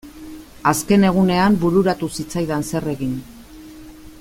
Azken 0.71 1.05
egunean 1.09 1.59
bururatu 1.65 2.11
zitzaidan 2.19 2.67
zer 2.71 2.91
egin. 2.95 3.15